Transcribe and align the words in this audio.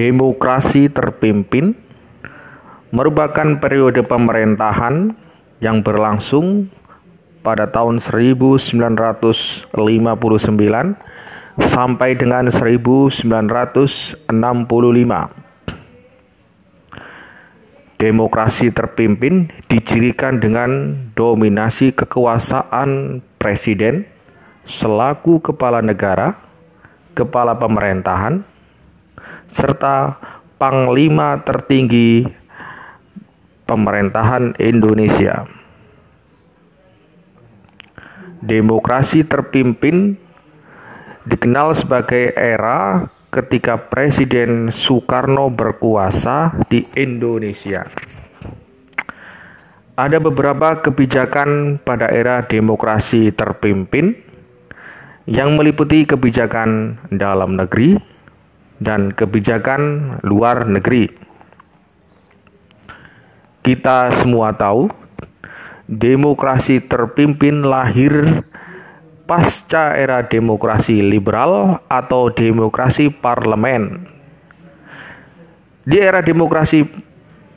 demokrasi 0.00 0.88
terpimpin 0.88 1.76
merupakan 2.88 3.58
periode 3.60 4.00
pemerintahan 4.00 5.12
yang 5.60 5.84
berlangsung 5.84 6.72
pada 7.44 7.68
tahun 7.68 8.00
1959 8.00 9.76
sampai 11.60 12.10
dengan 12.16 12.48
1965. 12.48 13.28
Demokrasi 18.00 18.72
terpimpin 18.72 19.52
dicirikan 19.68 20.40
dengan 20.40 20.96
dominasi 21.12 21.92
kekuasaan 21.92 23.20
presiden 23.36 24.08
selaku 24.64 25.44
kepala 25.44 25.84
negara, 25.84 26.40
kepala 27.12 27.60
pemerintahan, 27.60 28.40
serta 29.50 30.16
panglima 30.56 31.38
tertinggi 31.42 32.24
pemerintahan 33.66 34.54
Indonesia. 34.58 35.46
Demokrasi 38.40 39.22
terpimpin 39.28 40.16
dikenal 41.28 41.76
sebagai 41.76 42.32
era 42.32 43.06
ketika 43.30 43.78
Presiden 43.78 44.74
Soekarno 44.74 45.52
berkuasa 45.52 46.56
di 46.66 46.82
Indonesia. 46.96 47.86
Ada 49.94 50.16
beberapa 50.16 50.80
kebijakan 50.80 51.78
pada 51.84 52.08
era 52.08 52.40
demokrasi 52.40 53.28
terpimpin 53.36 54.16
yang 55.28 55.54
meliputi 55.54 56.08
kebijakan 56.08 56.96
dalam 57.12 57.54
negeri 57.60 58.00
dan 58.80 59.12
kebijakan 59.12 60.16
luar 60.24 60.64
negeri. 60.64 61.06
Kita 63.60 64.08
semua 64.16 64.56
tahu, 64.56 64.88
demokrasi 65.84 66.80
terpimpin 66.80 67.60
lahir 67.60 68.40
pasca 69.28 69.94
era 69.94 70.24
demokrasi 70.24 71.04
liberal 71.04 71.84
atau 71.86 72.32
demokrasi 72.32 73.12
parlemen. 73.12 74.08
Di 75.84 76.00
era 76.00 76.24
demokrasi 76.24 76.88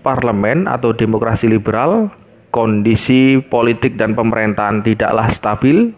parlemen 0.04 0.68
atau 0.68 0.92
demokrasi 0.92 1.48
liberal, 1.48 2.12
kondisi 2.52 3.40
politik 3.40 3.96
dan 3.96 4.12
pemerintahan 4.12 4.84
tidaklah 4.84 5.32
stabil 5.32 5.96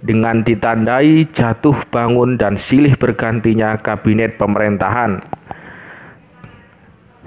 dengan 0.00 0.40
ditandai 0.40 1.28
jatuh 1.28 1.76
bangun 1.92 2.40
dan 2.40 2.56
silih 2.56 2.96
bergantinya 2.96 3.76
kabinet 3.80 4.40
pemerintahan. 4.40 5.20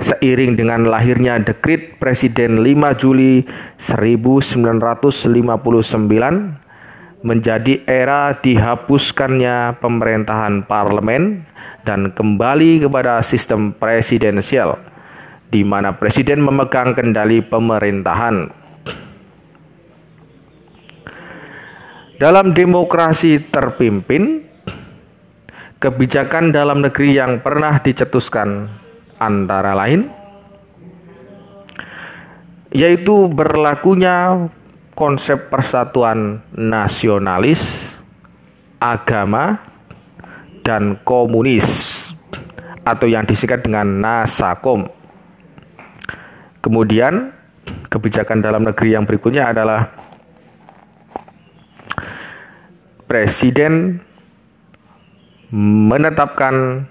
Seiring 0.01 0.57
dengan 0.57 0.89
lahirnya 0.89 1.37
dekrit 1.37 2.01
Presiden 2.01 2.65
5 2.65 2.97
Juli 2.97 3.45
1959 3.77 5.21
menjadi 7.23 7.79
era 7.87 8.35
dihapuskannya 8.35 9.79
pemerintahan 9.79 10.67
parlemen 10.67 11.47
dan 11.87 12.11
kembali 12.11 12.83
kepada 12.83 13.23
sistem 13.23 13.71
presidensial 13.71 14.75
di 15.53 15.61
mana 15.61 15.93
presiden 15.93 16.41
memegang 16.41 16.97
kendali 16.97 17.45
pemerintahan. 17.45 18.62
Dalam 22.23 22.55
demokrasi 22.55 23.51
terpimpin, 23.51 24.47
kebijakan 25.75 26.55
dalam 26.55 26.79
negeri 26.79 27.19
yang 27.19 27.43
pernah 27.43 27.83
dicetuskan 27.83 28.71
antara 29.19 29.75
lain 29.75 30.07
yaitu 32.71 33.27
berlakunya 33.27 34.47
konsep 34.95 35.51
persatuan 35.51 36.39
nasionalis, 36.55 37.59
agama, 38.79 39.59
dan 40.63 41.03
komunis 41.03 41.99
atau 42.87 43.03
yang 43.03 43.27
disingkat 43.27 43.67
dengan 43.67 43.99
Nasakom. 43.99 44.87
Kemudian 46.63 47.35
kebijakan 47.91 48.39
dalam 48.39 48.63
negeri 48.63 48.95
yang 48.95 49.03
berikutnya 49.03 49.51
adalah 49.51 50.12
Presiden 53.13 54.01
menetapkan 55.53 56.81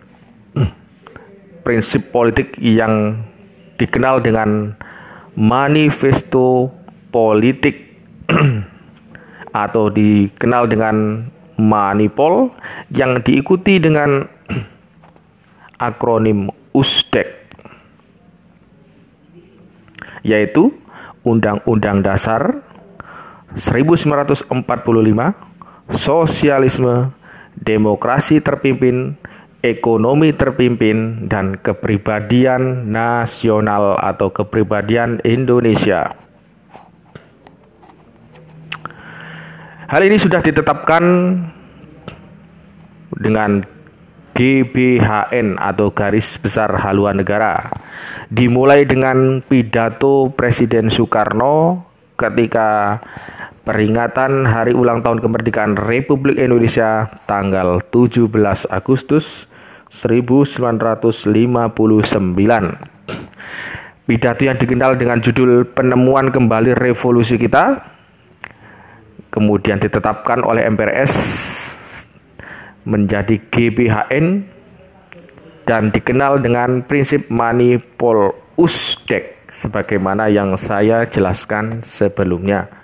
prinsip 1.67 2.15
politik 2.15 2.55
yang 2.63 3.27
dikenal 3.75 4.23
dengan 4.23 4.71
manifesto 5.35 6.71
politik 7.11 7.99
atau 9.67 9.91
dikenal 9.91 10.71
dengan 10.71 11.27
manipol 11.59 12.55
yang 12.95 13.19
diikuti 13.19 13.83
dengan 13.83 14.23
akronim 15.91 16.47
USDEK 16.71 17.51
yaitu 20.23 20.71
Undang-Undang 21.27 22.07
Dasar 22.07 22.63
1945 23.59 25.51
Sosialisme 25.93 27.13
Demokrasi 27.57 28.41
Terpimpin 28.41 29.17
ekonomi 29.63 30.35
terpimpin, 30.35 31.31
dan 31.31 31.55
kepribadian 31.55 32.91
nasional 32.91 33.95
atau 33.95 34.35
kepribadian 34.35 35.23
Indonesia. 35.23 36.11
Hal 39.87 40.03
ini 40.03 40.19
sudah 40.19 40.43
ditetapkan 40.43 41.05
dengan 43.15 43.63
GBHN 44.35 45.61
atau 45.61 45.95
Garis 45.95 46.41
Besar 46.43 46.75
Haluan 46.83 47.23
Negara. 47.23 47.71
Dimulai 48.33 48.89
dengan 48.89 49.45
pidato 49.45 50.33
Presiden 50.33 50.89
Soekarno 50.89 51.85
ketika 52.17 52.99
peringatan 53.63 54.43
Hari 54.43 54.75
Ulang 54.75 55.07
Tahun 55.07 55.23
Kemerdekaan 55.23 55.79
Republik 55.79 56.35
Indonesia 56.35 57.07
tanggal 57.31 57.79
17 57.95 58.27
Agustus 58.67 59.47
1959. 59.87 61.23
Pidato 64.03 64.43
yang 64.43 64.59
dikenal 64.59 64.99
dengan 64.99 65.23
judul 65.23 65.63
Penemuan 65.63 66.35
Kembali 66.35 66.75
Revolusi 66.75 67.39
Kita 67.39 67.79
kemudian 69.31 69.79
ditetapkan 69.79 70.43
oleh 70.43 70.67
MPRS 70.67 71.15
menjadi 72.83 73.39
GBHN 73.47 74.43
dan 75.63 75.95
dikenal 75.95 76.43
dengan 76.43 76.83
prinsip 76.83 77.31
manipul 77.31 78.35
usdek 78.59 79.39
sebagaimana 79.55 80.27
yang 80.27 80.59
saya 80.59 81.07
jelaskan 81.07 81.87
sebelumnya. 81.87 82.82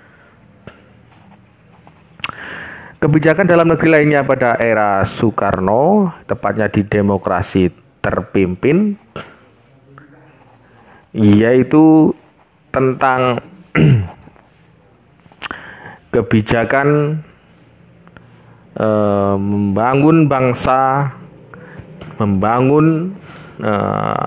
Kebijakan 2.98 3.46
dalam 3.46 3.70
negeri 3.70 3.94
lainnya 3.94 4.26
pada 4.26 4.58
era 4.58 5.06
Soekarno, 5.06 6.10
tepatnya 6.26 6.66
di 6.66 6.82
demokrasi 6.82 7.70
terpimpin, 8.02 8.98
yaitu 11.14 12.10
tentang 12.74 13.38
kebijakan 16.14 17.22
eh, 18.74 19.36
membangun 19.38 20.26
bangsa, 20.26 21.14
membangun 22.18 23.14
eh, 23.62 24.24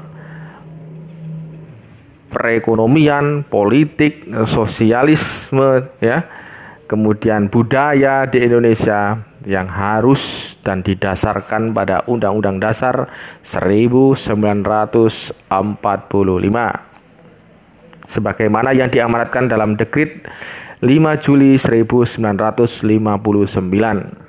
perekonomian, 2.31 3.44
politik, 3.44 4.31
sosialisme, 4.48 5.92
ya 6.00 6.24
kemudian 6.92 7.48
budaya 7.48 8.28
di 8.28 8.44
Indonesia 8.44 9.16
yang 9.48 9.72
harus 9.72 10.54
dan 10.60 10.84
didasarkan 10.84 11.72
pada 11.72 12.04
Undang-Undang 12.04 12.60
Dasar 12.60 13.08
1945 13.48 15.40
sebagaimana 18.12 18.76
yang 18.76 18.92
diamanatkan 18.92 19.48
dalam 19.48 19.80
Dekrit 19.80 20.28
5 20.84 21.24
Juli 21.24 21.56
1959 21.56 24.20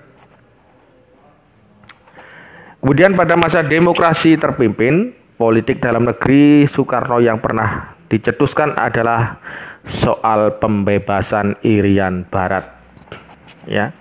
Kemudian 2.82 3.14
pada 3.14 3.38
masa 3.38 3.62
demokrasi 3.62 4.34
terpimpin, 4.34 5.14
politik 5.38 5.78
dalam 5.78 6.02
negeri 6.02 6.66
Soekarno 6.66 7.22
yang 7.22 7.38
pernah 7.38 7.94
dicetuskan 8.10 8.74
adalah 8.74 9.38
soal 9.86 10.58
pembebasan 10.58 11.54
Irian 11.62 12.26
Barat. 12.28 12.66
Ya. 13.66 13.94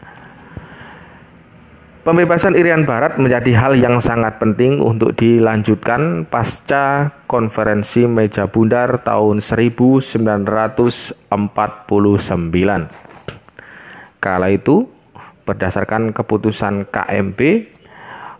Pembebasan 2.01 2.57
Irian 2.57 2.81
Barat 2.81 3.21
menjadi 3.21 3.53
hal 3.53 3.77
yang 3.77 4.01
sangat 4.01 4.41
penting 4.41 4.81
untuk 4.81 5.13
dilanjutkan 5.13 6.25
pasca 6.25 7.13
konferensi 7.29 8.09
meja 8.09 8.49
bundar 8.49 9.05
tahun 9.05 9.37
1949. 9.37 11.29
Kala 14.17 14.47
itu, 14.49 14.89
berdasarkan 15.45 16.09
keputusan 16.09 16.89
KMP, 16.89 17.69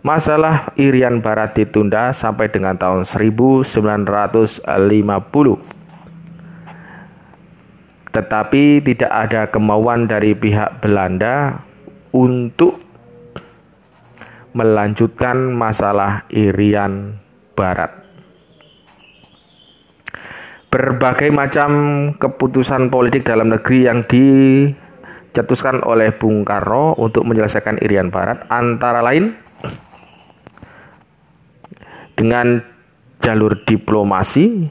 masalah 0.02 0.74
Irian 0.74 1.22
Barat 1.22 1.54
ditunda 1.54 2.10
sampai 2.10 2.50
dengan 2.50 2.74
tahun 2.74 3.06
1950. 3.06 4.66
Tetapi 8.12 8.84
tidak 8.84 9.08
ada 9.08 9.48
kemauan 9.48 10.04
dari 10.04 10.36
pihak 10.36 10.84
Belanda 10.84 11.64
untuk 12.12 12.76
melanjutkan 14.52 15.48
masalah 15.48 16.28
Irian 16.28 17.16
Barat. 17.56 18.04
Berbagai 20.68 21.28
macam 21.32 21.70
keputusan 22.16 22.88
politik 22.88 23.28
dalam 23.28 23.52
negeri 23.52 23.88
yang 23.88 24.04
dicetuskan 24.08 25.84
oleh 25.84 26.12
Bung 26.16 26.44
Karno 26.44 26.96
untuk 26.96 27.28
menyelesaikan 27.28 27.80
Irian 27.80 28.08
Barat 28.08 28.44
antara 28.48 29.04
lain 29.04 29.36
dengan 32.16 32.60
jalur 33.20 33.56
diplomasi 33.64 34.68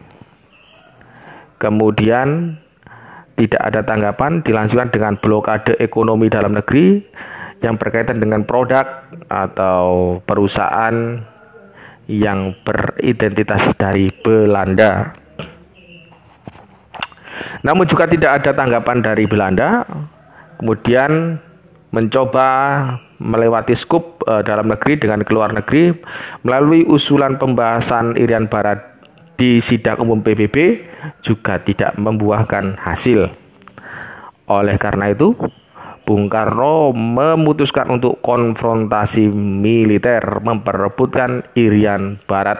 kemudian 1.61 2.57
tidak 3.41 3.61
ada 3.73 3.81
tanggapan 3.81 4.45
dilanjutkan 4.45 4.93
dengan 4.93 5.17
blokade 5.17 5.73
ekonomi 5.81 6.29
dalam 6.29 6.53
negeri 6.53 7.01
yang 7.65 7.73
berkaitan 7.73 8.21
dengan 8.21 8.45
produk 8.45 8.85
atau 9.33 10.17
perusahaan 10.21 11.25
yang 12.05 12.53
beridentitas 12.61 13.73
dari 13.81 14.13
Belanda. 14.13 15.17
Namun 17.65 17.89
juga 17.89 18.05
tidak 18.05 18.41
ada 18.41 18.51
tanggapan 18.53 19.01
dari 19.01 19.25
Belanda. 19.25 19.85
Kemudian 20.61 21.41
mencoba 21.89 22.47
melewati 23.17 23.73
skup 23.73 24.21
e, 24.25 24.41
dalam 24.45 24.69
negeri 24.69 24.97
dengan 25.01 25.21
keluar 25.25 25.53
negeri 25.53 25.94
melalui 26.45 26.85
usulan 26.85 27.41
pembahasan 27.41 28.17
Irian 28.17 28.45
Barat 28.49 28.90
di 29.38 29.62
sidang 29.63 30.04
umum 30.06 30.22
PBB 30.22 30.86
juga 31.24 31.57
tidak 31.62 31.98
membuahkan 31.98 32.78
hasil. 32.78 33.31
Oleh 34.51 34.75
karena 34.75 35.12
itu, 35.12 35.31
Bung 36.01 36.28
Karno 36.28 36.92
memutuskan 36.92 37.88
untuk 37.94 38.19
konfrontasi 38.19 39.30
militer 39.31 40.44
memperebutkan 40.44 41.56
Irian 41.56 42.19
Barat. 42.25 42.60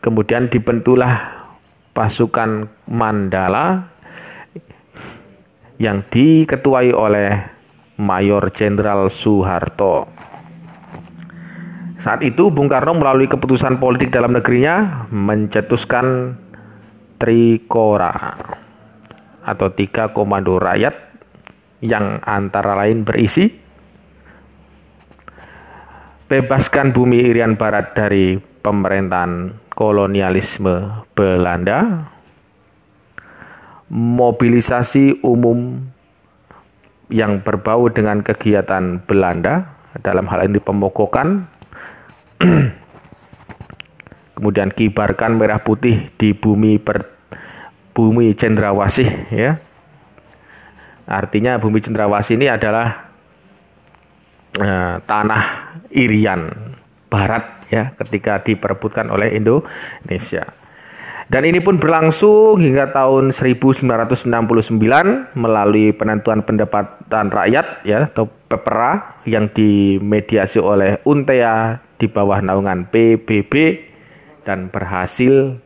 Kemudian 0.00 0.48
dibentuklah 0.48 1.44
pasukan 1.92 2.72
Mandala 2.88 3.90
yang 5.76 6.00
diketuai 6.08 6.92
oleh 6.96 7.30
Mayor 8.00 8.48
Jenderal 8.48 9.12
Soeharto. 9.12 10.08
Saat 12.00 12.24
itu 12.24 12.48
Bung 12.48 12.72
Karno 12.72 12.96
melalui 12.96 13.28
keputusan 13.28 13.76
politik 13.76 14.08
dalam 14.08 14.32
negerinya 14.32 15.06
mencetuskan 15.12 16.36
Trikora 17.20 18.16
atau 19.44 19.68
tiga 19.76 20.08
komando 20.08 20.56
rakyat 20.56 20.96
yang 21.84 22.24
antara 22.24 22.72
lain 22.80 23.04
berisi 23.04 23.52
bebaskan 26.30 26.96
bumi 26.96 27.20
Irian 27.20 27.60
Barat 27.60 27.92
dari 27.92 28.38
pemerintahan 28.38 29.50
kolonialisme 29.74 31.04
Belanda, 31.12 32.06
mobilisasi 33.90 35.26
umum 35.26 35.82
yang 37.10 37.42
berbau 37.42 37.90
dengan 37.90 38.22
kegiatan 38.22 39.02
Belanda 39.02 39.74
dalam 40.06 40.30
hal 40.30 40.46
ini 40.46 40.62
pemogokan, 40.62 41.50
kemudian 44.40 44.72
kibarkan 44.72 45.36
merah 45.36 45.60
putih 45.60 46.08
di 46.16 46.32
bumi 46.32 46.80
per, 46.80 47.04
bumi 47.92 48.32
cendrawasih 48.32 49.08
ya 49.28 49.60
Artinya 51.10 51.58
bumi 51.58 51.82
cendrawasih 51.82 52.38
ini 52.38 52.46
adalah 52.46 53.10
eh, 54.54 54.94
tanah 55.02 55.44
Irian 55.90 56.46
Barat 57.10 57.66
ya 57.66 57.90
ketika 57.98 58.38
diperebutkan 58.38 59.10
oleh 59.10 59.34
Indonesia. 59.34 60.46
Dan 61.30 61.46
ini 61.46 61.58
pun 61.62 61.78
berlangsung 61.78 62.58
hingga 62.58 62.90
tahun 62.94 63.34
1969 63.34 64.26
melalui 65.34 65.94
penentuan 65.94 66.42
pendapatan 66.42 67.26
rakyat 67.30 67.86
ya 67.86 68.06
atau 68.06 68.26
PEPRA 68.26 69.22
yang 69.30 69.46
dimediasi 69.50 70.58
oleh 70.58 70.98
UNTEA 71.06 71.78
di 72.00 72.08
bawah 72.08 72.40
naungan 72.40 72.88
PBB 72.88 73.52
dan 74.48 74.72
berhasil 74.72 75.60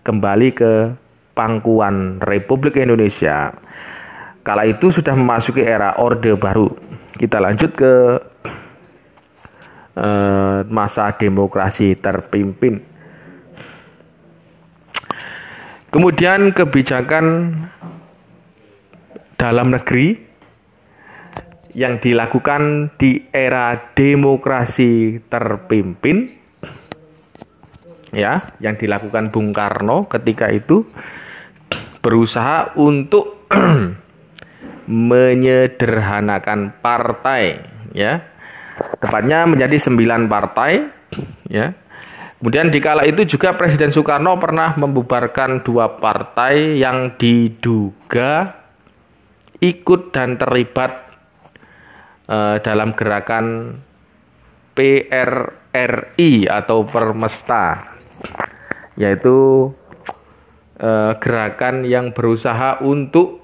kembali 0.00 0.48
ke 0.56 0.72
pangkuan 1.36 2.24
Republik 2.24 2.80
Indonesia. 2.80 3.52
Kala 4.40 4.64
itu 4.64 4.88
sudah 4.88 5.12
memasuki 5.12 5.60
era 5.60 6.00
Orde 6.00 6.32
Baru. 6.40 6.72
Kita 7.16 7.40
lanjut 7.44 7.70
ke 7.76 7.92
uh, 10.00 10.64
masa 10.68 11.12
demokrasi 11.12 11.96
terpimpin. 12.00 12.80
Kemudian 15.92 16.50
kebijakan 16.50 17.54
dalam 19.38 19.70
negeri 19.70 20.33
yang 21.74 21.98
dilakukan 21.98 22.94
di 22.94 23.26
era 23.34 23.74
demokrasi 23.92 25.18
terpimpin 25.26 26.30
ya 28.14 28.46
yang 28.62 28.78
dilakukan 28.78 29.34
Bung 29.34 29.50
Karno 29.50 30.06
ketika 30.06 30.48
itu 30.54 30.86
berusaha 31.98 32.78
untuk 32.78 33.50
menyederhanakan 34.86 36.78
partai 36.78 37.58
ya. 37.90 38.22
Tepatnya 38.74 39.46
menjadi 39.46 39.76
sembilan 39.78 40.26
partai 40.30 40.72
ya. 41.50 41.74
Kemudian 42.38 42.68
di 42.68 42.76
kala 42.76 43.08
itu 43.08 43.24
juga 43.24 43.56
Presiden 43.56 43.88
Soekarno 43.88 44.36
pernah 44.36 44.76
membubarkan 44.76 45.64
dua 45.64 45.96
partai 45.96 46.76
yang 46.76 47.16
diduga 47.16 48.52
ikut 49.64 50.12
dan 50.12 50.36
terlibat 50.36 51.03
uh, 52.28 52.56
dalam 52.60 52.92
gerakan 52.96 53.78
PRRI 54.74 56.32
atau 56.50 56.82
Permesta 56.86 57.94
yaitu 58.94 59.70
uh, 60.78 61.12
gerakan 61.18 61.82
yang 61.82 62.14
berusaha 62.14 62.78
untuk 62.82 63.42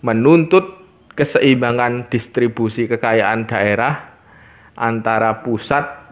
menuntut 0.00 0.76
keseimbangan 1.16 2.08
distribusi 2.12 2.84
kekayaan 2.88 3.48
daerah 3.48 4.16
antara 4.76 5.40
pusat 5.40 6.06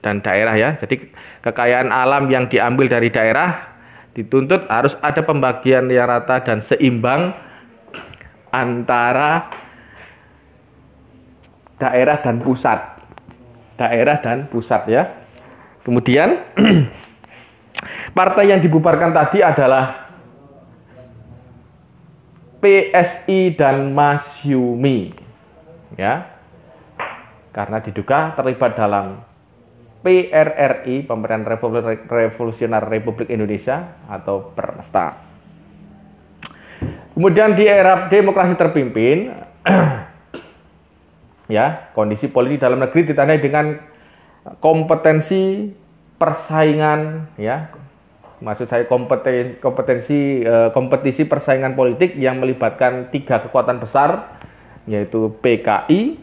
dan 0.00 0.24
daerah 0.24 0.56
ya. 0.56 0.70
Jadi 0.80 1.12
kekayaan 1.44 1.92
alam 1.92 2.32
yang 2.32 2.48
diambil 2.48 2.88
dari 2.88 3.12
daerah 3.12 3.76
dituntut 4.16 4.64
harus 4.72 4.96
ada 5.04 5.20
pembagian 5.20 5.92
yang 5.92 6.08
rata 6.08 6.40
dan 6.40 6.64
seimbang 6.64 7.36
antara 8.48 9.52
daerah 11.76 12.20
dan 12.20 12.40
pusat. 12.40 13.00
Daerah 13.76 14.16
dan 14.20 14.48
pusat 14.48 14.88
ya. 14.88 15.02
Kemudian 15.84 16.42
partai 18.18 18.50
yang 18.50 18.60
dibubarkan 18.60 19.12
tadi 19.12 19.44
adalah 19.44 20.06
PSI 22.58 23.54
dan 23.54 23.94
Masyumi 23.94 25.12
ya 25.94 26.26
karena 27.54 27.78
diduga 27.80 28.34
terlibat 28.34 28.74
dalam 28.74 29.22
PRRI 30.04 31.02
Pemerintahan 31.08 32.06
Revolusioner 32.06 32.84
Republik 32.84 33.26
Indonesia 33.26 33.96
atau 34.06 34.54
Permesta. 34.54 35.18
Kemudian 37.16 37.56
di 37.56 37.64
era 37.64 38.06
demokrasi 38.06 38.54
terpimpin 38.54 39.34
ya 41.46 41.90
kondisi 41.94 42.26
politik 42.30 42.62
dalam 42.62 42.82
negeri 42.82 43.10
ditandai 43.10 43.38
dengan 43.38 43.78
kompetensi 44.58 45.70
persaingan 46.16 47.30
ya 47.38 47.70
maksud 48.40 48.68
saya 48.68 48.84
kompetensi, 48.84 49.56
kompetensi 49.60 50.44
eh, 50.44 50.70
kompetisi 50.72 51.24
persaingan 51.24 51.72
politik 51.72 52.14
yang 52.20 52.40
melibatkan 52.40 53.08
tiga 53.08 53.40
kekuatan 53.40 53.80
besar 53.80 54.36
yaitu 54.86 55.34
PKI, 55.42 56.22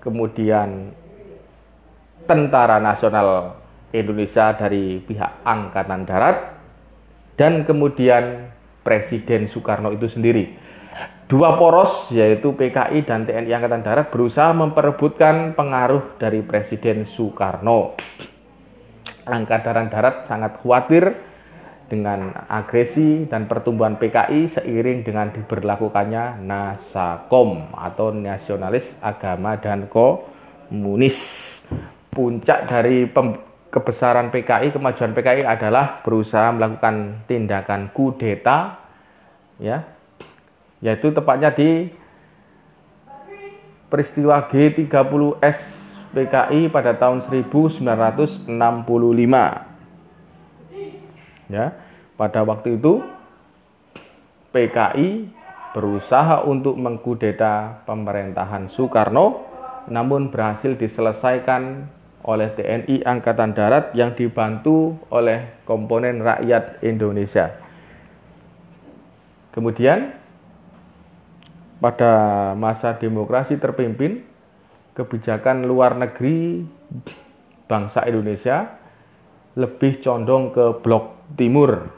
kemudian 0.00 0.96
Tentara 2.24 2.80
Nasional 2.80 3.60
Indonesia 3.92 4.56
dari 4.56 4.98
pihak 5.04 5.44
Angkatan 5.44 6.08
Darat, 6.08 6.56
dan 7.36 7.62
kemudian 7.68 8.50
Presiden 8.82 9.46
Soekarno 9.46 9.92
itu 9.92 10.08
sendiri. 10.08 10.56
Dua 11.26 11.58
poros 11.58 12.06
yaitu 12.14 12.54
PKI 12.54 13.02
dan 13.02 13.26
TNI 13.26 13.50
Angkatan 13.50 13.82
Darat 13.82 14.14
berusaha 14.14 14.54
memperebutkan 14.54 15.58
pengaruh 15.58 16.14
dari 16.22 16.38
Presiden 16.46 17.02
Soekarno. 17.02 17.98
Angkatan 19.26 19.90
Darat 19.90 20.30
sangat 20.30 20.62
khawatir 20.62 21.18
dengan 21.90 22.30
agresi 22.46 23.26
dan 23.26 23.50
pertumbuhan 23.50 23.98
PKI 23.98 24.46
seiring 24.46 25.02
dengan 25.02 25.34
diberlakukannya 25.34 26.42
Nasakom 26.46 27.74
atau 27.74 28.14
Nasionalis 28.14 28.86
Agama 29.02 29.58
dan 29.58 29.90
Komunis. 29.90 31.18
Puncak 32.14 32.70
dari 32.70 33.10
kebesaran 33.70 34.30
PKI, 34.30 34.70
kemajuan 34.70 35.10
PKI 35.10 35.42
adalah 35.42 36.06
berusaha 36.06 36.54
melakukan 36.54 37.26
tindakan 37.26 37.90
kudeta 37.90 38.78
ya. 39.58 39.95
Yaitu 40.84 41.12
tepatnya 41.12 41.52
di 41.52 41.88
peristiwa 43.88 44.44
G30S 44.50 45.58
PKI 46.12 46.68
pada 46.72 46.96
tahun 46.96 47.24
1965 47.24 48.48
Ya, 51.46 51.78
pada 52.18 52.42
waktu 52.42 52.74
itu 52.74 53.06
PKI 54.50 55.30
berusaha 55.76 56.42
untuk 56.42 56.74
mengkudeta 56.74 57.84
pemerintahan 57.86 58.66
Soekarno 58.72 59.46
namun 59.86 60.34
berhasil 60.34 60.74
diselesaikan 60.74 61.86
oleh 62.26 62.50
TNI 62.58 63.06
Angkatan 63.06 63.54
Darat 63.54 63.94
yang 63.94 64.10
dibantu 64.18 64.98
oleh 65.14 65.62
komponen 65.62 66.18
rakyat 66.18 66.82
Indonesia. 66.82 67.54
Kemudian 69.54 70.10
pada 71.76 72.12
masa 72.56 72.96
demokrasi 72.96 73.60
terpimpin 73.60 74.24
kebijakan 74.96 75.68
luar 75.68 75.92
negeri 75.92 76.64
bangsa 77.68 78.08
Indonesia 78.08 78.80
lebih 79.56 80.00
condong 80.00 80.52
ke 80.56 80.80
blok 80.80 81.16
Timur 81.34 81.90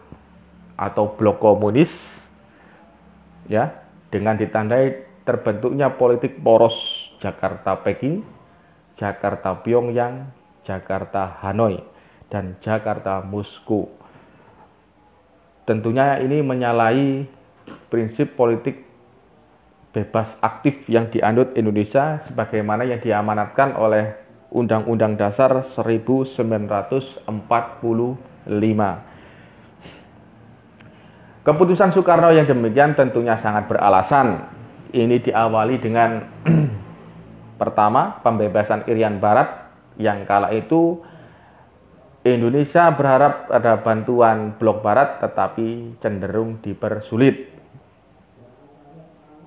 atau 0.79 1.13
blok 1.15 1.43
komunis 1.43 1.93
ya 3.45 3.85
dengan 4.09 4.41
ditandai 4.41 5.05
terbentuknya 5.29 5.93
politik 5.93 6.41
poros 6.41 7.13
Jakarta 7.21 7.77
Peking, 7.85 8.25
Jakarta 8.97 9.53
Pyongyang, 9.61 10.33
Jakarta 10.65 11.37
Hanoi 11.45 11.77
dan 12.33 12.57
Jakarta 12.65 13.21
Moskow. 13.21 13.93
Tentunya 15.69 16.17
ini 16.25 16.41
menyalahi 16.41 17.29
prinsip 17.93 18.33
politik 18.33 18.88
bebas 19.99 20.39
aktif 20.39 20.87
yang 20.87 21.11
dianut 21.11 21.59
Indonesia 21.59 22.23
sebagaimana 22.23 22.87
yang 22.87 23.03
diamanatkan 23.03 23.75
oleh 23.75 24.15
Undang-Undang 24.55 25.19
Dasar 25.19 25.51
1945. 25.67 27.27
Keputusan 31.43 31.91
Soekarno 31.91 32.31
yang 32.31 32.47
demikian 32.47 32.95
tentunya 32.95 33.35
sangat 33.35 33.67
beralasan. 33.67 34.47
Ini 34.95 35.19
diawali 35.21 35.77
dengan 35.83 36.23
pertama 37.61 38.23
pembebasan 38.23 38.87
Irian 38.87 39.19
Barat 39.19 39.67
yang 39.99 40.23
kala 40.25 40.55
itu 40.55 41.03
Indonesia 42.23 42.93
berharap 42.93 43.51
ada 43.51 43.81
bantuan 43.81 44.55
blok 44.57 44.81
barat 44.85 45.19
tetapi 45.21 45.99
cenderung 46.01 46.61
dipersulit. 46.63 47.58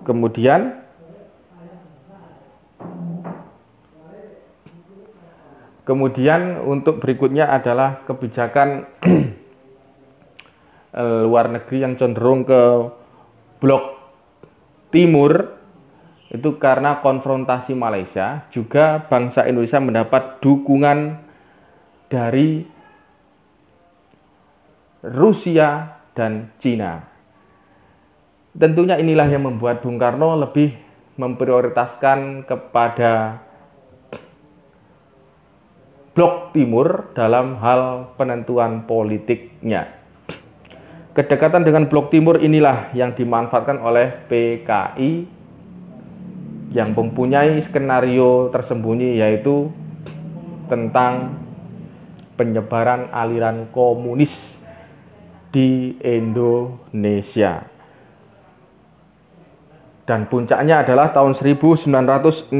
Kemudian 0.07 0.81
Kemudian 5.81 6.61
untuk 6.61 7.01
berikutnya 7.01 7.51
adalah 7.51 8.05
kebijakan 8.05 8.85
Eh, 10.91 11.23
luar 11.23 11.47
negeri 11.47 11.87
yang 11.87 11.95
cenderung 11.95 12.43
ke 12.43 12.61
blok 13.63 13.95
timur 14.91 15.55
itu 16.27 16.59
karena 16.59 16.99
konfrontasi 16.99 17.71
Malaysia 17.71 18.43
juga 18.51 18.99
bangsa 18.99 19.47
Indonesia 19.47 19.79
mendapat 19.79 20.43
dukungan 20.43 21.15
dari 22.11 22.67
Rusia 24.99 25.95
dan 26.11 26.51
Cina. 26.59 27.07
Tentunya 28.51 28.99
inilah 28.99 29.31
yang 29.31 29.47
membuat 29.47 29.79
Bung 29.79 29.95
Karno 29.95 30.35
lebih 30.35 30.75
memprioritaskan 31.15 32.43
kepada 32.43 33.39
blok 36.11 36.51
timur 36.51 37.15
dalam 37.15 37.55
hal 37.63 38.11
penentuan 38.19 38.83
politiknya. 38.83 40.01
Kedekatan 41.11 41.67
dengan 41.67 41.91
Blok 41.91 42.07
Timur 42.07 42.39
inilah 42.39 42.95
yang 42.95 43.11
dimanfaatkan 43.11 43.83
oleh 43.83 44.15
PKI 44.31 45.11
yang 46.71 46.95
mempunyai 46.95 47.59
skenario 47.59 48.47
tersembunyi 48.47 49.19
yaitu 49.19 49.67
tentang 50.71 51.35
penyebaran 52.39 53.11
aliran 53.11 53.67
komunis 53.75 54.55
di 55.51 55.99
Indonesia. 55.99 57.67
Dan 60.11 60.27
puncaknya 60.27 60.83
adalah 60.83 61.15
tahun 61.15 61.39
1965 61.39 62.51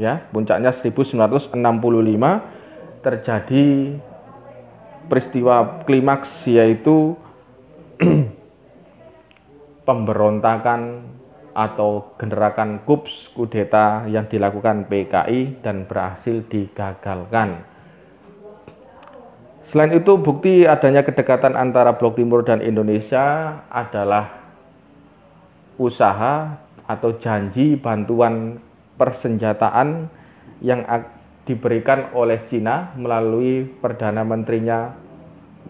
ya, 0.00 0.24
puncaknya 0.32 0.72
1965 0.72 1.52
terjadi 3.04 3.92
peristiwa 5.04 5.84
klimaks 5.84 6.48
yaitu 6.48 7.12
pemberontakan 9.86 11.04
atau 11.52 12.16
generakan 12.16 12.80
KUPS 12.88 13.36
kudeta 13.36 14.08
yang 14.08 14.24
dilakukan 14.32 14.88
PKI 14.88 15.60
dan 15.60 15.84
berhasil 15.84 16.40
digagalkan. 16.48 17.68
Selain 19.68 19.92
itu, 19.92 20.16
bukti 20.16 20.64
adanya 20.64 21.04
kedekatan 21.04 21.52
antara 21.52 22.00
Blok 22.00 22.16
Timur 22.16 22.48
dan 22.48 22.64
Indonesia 22.64 23.60
adalah 23.68 24.45
usaha 25.76 26.56
atau 26.86 27.16
janji 27.18 27.76
bantuan 27.76 28.60
persenjataan 28.96 30.08
yang 30.64 30.82
diberikan 31.46 32.10
oleh 32.16 32.42
Cina 32.50 32.96
melalui 32.98 33.62
Perdana 33.66 34.26
Menterinya 34.26 34.96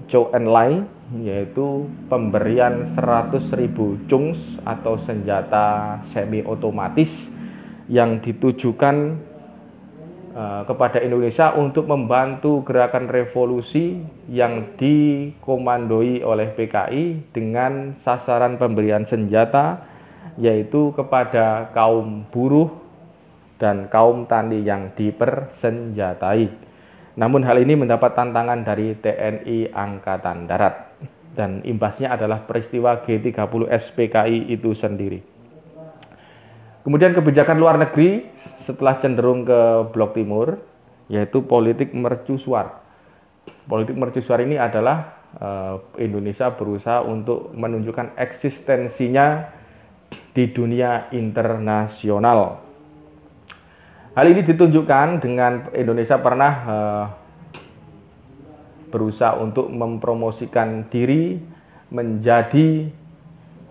Zhou 0.08 0.30
Enlai 0.32 0.84
yaitu 1.22 1.86
pemberian 2.10 2.90
100.000 2.94 4.08
chungs 4.10 4.40
atau 4.66 4.98
senjata 4.98 6.00
semi 6.10 6.42
otomatis 6.42 7.30
yang 7.86 8.18
ditujukan 8.18 9.14
uh, 10.34 10.62
kepada 10.66 10.98
Indonesia 10.98 11.54
untuk 11.54 11.86
membantu 11.86 12.66
gerakan 12.66 13.06
revolusi 13.06 14.02
yang 14.26 14.75
dikomandoi 14.75 16.26
oleh 16.26 16.50
PKI 16.50 17.30
dengan 17.30 17.94
sasaran 18.02 18.58
pemberian 18.58 19.06
senjata 19.06 19.95
yaitu 20.36 20.92
kepada 20.92 21.72
kaum 21.72 22.24
buruh 22.28 22.68
dan 23.56 23.88
kaum 23.88 24.28
tani 24.28 24.60
yang 24.64 24.92
dipersenjatai. 24.92 26.52
Namun 27.16 27.40
hal 27.48 27.56
ini 27.64 27.72
mendapat 27.80 28.12
tantangan 28.12 28.60
dari 28.60 28.92
TNI 28.92 29.72
Angkatan 29.72 30.44
Darat 30.44 30.92
dan 31.32 31.64
imbasnya 31.64 32.12
adalah 32.12 32.44
peristiwa 32.44 33.00
G30 33.04 33.68
SPKI 33.68 34.52
itu 34.52 34.72
sendiri. 34.76 35.20
Kemudian 36.84 37.12
kebijakan 37.12 37.56
luar 37.58 37.76
negeri 37.76 38.30
setelah 38.62 38.96
cenderung 39.00 39.42
ke 39.42 39.60
blok 39.90 40.16
timur 40.16 40.60
yaitu 41.08 41.42
politik 41.44 41.90
mercusuar. 41.92 42.84
Politik 43.66 43.98
mercusuar 43.98 44.42
ini 44.42 44.54
adalah 44.54 45.18
uh, 45.38 45.82
Indonesia 45.98 46.50
berusaha 46.54 47.02
untuk 47.02 47.50
menunjukkan 47.54 48.14
eksistensinya 48.14 49.50
di 50.36 50.44
dunia 50.52 51.08
internasional 51.12 52.66
Hal 54.16 54.32
ini 54.32 54.48
ditunjukkan 54.48 55.20
dengan 55.20 55.68
Indonesia 55.76 56.16
pernah 56.16 56.52
uh, 56.64 57.04
berusaha 58.88 59.36
untuk 59.36 59.68
mempromosikan 59.68 60.88
diri 60.88 61.36
menjadi 61.92 62.88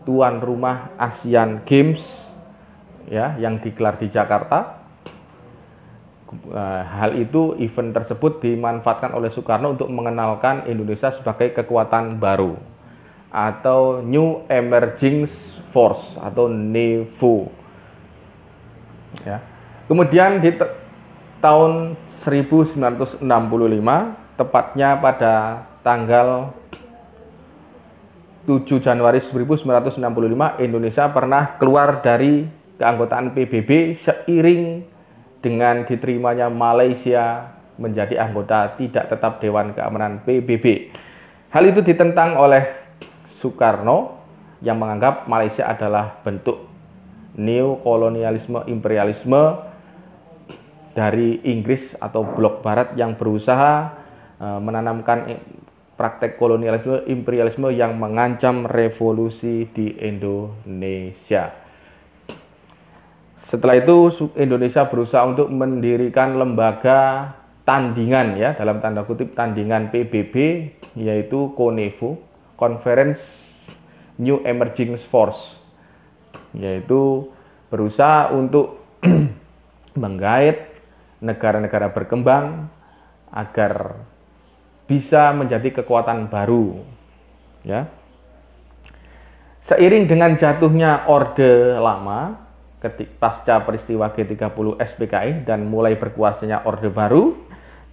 tuan 0.06 0.38
rumah 0.38 0.94
Asian 1.02 1.66
Games 1.66 2.06
ya 3.10 3.34
yang 3.42 3.58
digelar 3.58 3.98
di 3.98 4.06
Jakarta. 4.14 4.86
Eh, 6.30 6.84
hal 6.94 7.18
itu 7.18 7.58
event 7.58 7.98
tersebut 7.98 8.46
dimanfaatkan 8.46 9.18
oleh 9.18 9.34
Soekarno 9.34 9.74
untuk 9.74 9.90
mengenalkan 9.90 10.70
Indonesia 10.70 11.10
sebagai 11.10 11.58
kekuatan 11.58 12.22
baru 12.22 12.54
atau 13.34 14.06
New 14.06 14.46
Emerging 14.46 15.26
Force 15.76 16.16
atau 16.16 16.48
NEVO. 16.48 17.52
Ya. 19.28 19.44
Kemudian 19.92 20.40
di 20.40 20.56
tahun 21.44 22.00
1965 22.24 23.20
tepatnya 24.40 24.96
pada 24.96 25.68
tanggal 25.84 26.56
7 28.48 28.80
Januari 28.80 29.20
1965 29.20 30.00
Indonesia 30.64 31.06
pernah 31.12 31.60
keluar 31.60 32.00
dari 32.00 32.48
keanggotaan 32.80 33.36
PBB 33.36 34.00
seiring 34.00 34.88
dengan 35.44 35.84
diterimanya 35.84 36.48
Malaysia 36.48 37.52
menjadi 37.76 38.24
anggota 38.24 38.80
tidak 38.80 39.12
tetap 39.12 39.44
Dewan 39.44 39.76
Keamanan 39.76 40.24
PBB. 40.24 40.96
Hal 41.52 41.64
itu 41.68 41.84
ditentang 41.84 42.40
oleh 42.40 42.64
Soekarno 43.44 44.15
yang 44.64 44.80
menganggap 44.80 45.28
Malaysia 45.28 45.68
adalah 45.68 46.20
bentuk 46.24 46.68
neokolonialisme 47.36 48.64
imperialisme 48.72 49.60
dari 50.96 51.44
Inggris 51.44 51.92
atau 52.00 52.24
blok 52.24 52.64
barat 52.64 52.96
yang 52.96 53.20
berusaha 53.20 53.92
eh, 54.40 54.60
menanamkan 54.64 55.36
praktek 55.96 56.36
kolonialisme 56.40 57.08
imperialisme 57.08 57.72
yang 57.72 57.96
mengancam 57.96 58.68
revolusi 58.68 59.68
di 59.72 59.96
Indonesia. 60.00 61.56
Setelah 63.46 63.78
itu 63.78 64.10
Indonesia 64.36 64.90
berusaha 64.90 65.22
untuk 65.24 65.48
mendirikan 65.54 66.36
lembaga 66.36 67.32
tandingan 67.62 68.38
ya 68.38 68.58
dalam 68.58 68.82
tanda 68.82 69.06
kutip 69.06 69.38
tandingan 69.38 69.94
PBB 69.94 70.34
yaitu 70.98 71.54
CONEVO 71.54 72.18
Conference 72.58 73.45
New 74.18 74.44
Emerging 74.44 74.96
Force 75.00 75.60
yaitu 76.56 77.28
berusaha 77.68 78.32
untuk 78.32 78.80
menggait 80.02 80.72
negara-negara 81.20 81.92
berkembang 81.92 82.72
agar 83.32 84.00
bisa 84.86 85.34
menjadi 85.34 85.82
kekuatan 85.82 86.30
baru. 86.30 86.80
Ya. 87.66 87.90
Seiring 89.66 90.06
dengan 90.06 90.38
jatuhnya 90.38 91.10
Orde 91.10 91.74
Lama, 91.82 92.38
ketik 92.78 93.18
pasca 93.18 93.66
peristiwa 93.66 94.14
G30 94.14 94.78
SPKI 94.78 95.42
dan 95.42 95.66
mulai 95.66 95.98
berkuasanya 95.98 96.70
Orde 96.70 96.94
Baru, 96.94 97.34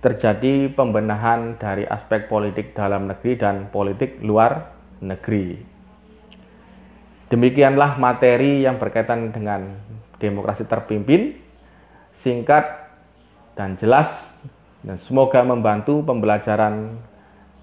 terjadi 0.04 0.68
pembenahan 0.68 1.56
dari 1.56 1.88
aspek 1.88 2.28
politik 2.28 2.76
dalam 2.76 3.08
negeri 3.08 3.40
dan 3.40 3.72
politik 3.72 4.20
luar 4.20 4.68
negeri. 5.00 5.71
Demikianlah 7.32 7.96
materi 7.96 8.60
yang 8.60 8.76
berkaitan 8.76 9.32
dengan 9.32 9.72
demokrasi 10.20 10.68
terpimpin, 10.68 11.32
singkat 12.20 12.92
dan 13.56 13.80
jelas 13.80 14.12
dan 14.84 15.00
semoga 15.00 15.40
membantu 15.40 16.04
pembelajaran 16.04 16.92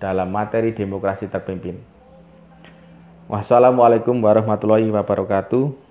dalam 0.02 0.34
materi 0.34 0.74
demokrasi 0.74 1.30
terpimpin. 1.30 1.78
Wassalamualaikum 3.30 4.18
warahmatullahi 4.18 4.90
wabarakatuh. 4.90 5.86